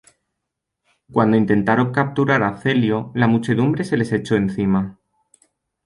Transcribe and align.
Cuando 1.11 1.37
intentaron 1.37 1.91
capturar 1.93 2.41
a 2.41 2.57
Celio, 2.57 3.11
la 3.13 3.27
muchedumbre 3.27 3.83
se 3.83 3.97
les 3.97 4.11
echó 4.11 4.35
encima. 4.35 4.97